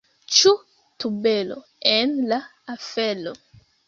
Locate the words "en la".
1.97-2.39